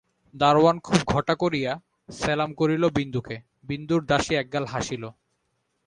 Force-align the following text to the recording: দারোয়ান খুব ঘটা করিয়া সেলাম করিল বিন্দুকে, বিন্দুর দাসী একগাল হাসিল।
দারোয়ান 0.35 0.77
খুব 0.79 0.99
ঘটা 1.07 1.33
করিয়া 1.35 1.71
সেলাম 2.09 2.49
করিল 2.53 2.83
বিন্দুকে, 2.89 3.35
বিন্দুর 3.63 4.01
দাসী 4.05 4.33
একগাল 4.35 4.65
হাসিল। 4.65 5.03